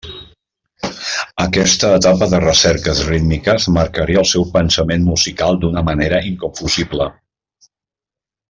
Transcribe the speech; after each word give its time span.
Aquesta 1.43 1.91
etapa 1.97 2.29
de 2.31 2.39
recerques 2.45 3.03
rítmiques 3.09 3.69
marcaria 3.77 4.23
el 4.25 4.27
seu 4.33 4.49
pensament 4.59 5.07
musical 5.13 5.63
d'una 5.65 5.85
manera 5.91 6.23
inconfusible. 6.35 7.11